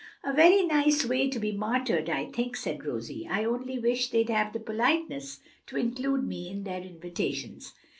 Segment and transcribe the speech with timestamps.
[0.23, 3.27] "A very nice way to be martyred, I think," said Rosie.
[3.29, 7.73] "I only wish they'd have the politeness to include me in their invitations."